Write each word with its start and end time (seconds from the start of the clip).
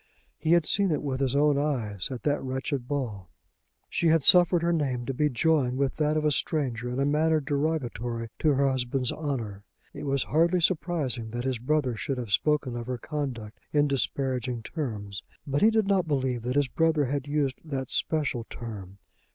He 0.39 0.53
had 0.53 0.65
seen 0.65 0.89
it 0.89 1.03
with 1.03 1.19
his 1.19 1.35
own 1.35 1.59
eyes 1.59 2.09
at 2.09 2.23
that 2.23 2.41
wretched 2.41 2.87
ball. 2.87 3.29
She 3.87 4.07
had 4.07 4.23
suffered 4.23 4.63
her 4.63 4.73
name 4.73 5.05
to 5.05 5.13
be 5.13 5.29
joined 5.29 5.77
with 5.77 5.97
that 5.97 6.17
of 6.17 6.25
a 6.25 6.31
stranger 6.31 6.89
in 6.89 6.99
a 6.99 7.05
manner 7.05 7.39
derogatory 7.39 8.29
to 8.39 8.53
her 8.53 8.67
husband's 8.67 9.11
honour. 9.11 9.63
It 9.93 10.05
was 10.05 10.23
hardly 10.23 10.59
surprising 10.59 11.29
that 11.29 11.43
his 11.43 11.59
brother 11.59 11.95
should 11.95 12.17
have 12.17 12.31
spoken 12.31 12.75
of 12.75 12.87
her 12.87 12.97
conduct 12.97 13.59
in 13.73 13.87
disparaging 13.87 14.63
terms; 14.63 15.21
but 15.45 15.61
he 15.61 15.69
did 15.69 15.85
not 15.85 16.07
believe 16.07 16.41
that 16.41 16.55
his 16.55 16.67
brother 16.67 17.05
had 17.05 17.27
used 17.27 17.61
that 17.63 17.91
special 17.91 18.43
term. 18.49 18.97